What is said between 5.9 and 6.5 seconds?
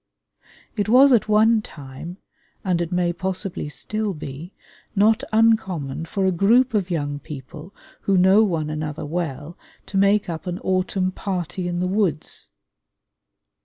for a